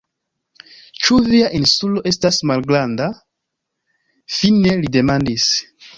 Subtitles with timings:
[1.07, 3.11] Ĉu via Insulo estas malgranda?
[4.39, 5.51] fine li demandis.